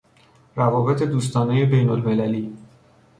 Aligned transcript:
روابط 0.55 1.03
دوستانهی 1.03 1.65
بین 1.65 1.89
المللی 1.89 2.53